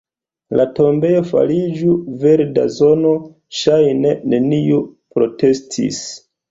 [0.59, 1.93] La tombejo fariĝu
[2.25, 3.13] verda zono;
[3.61, 4.85] ŝajne neniu
[5.19, 6.07] protestis.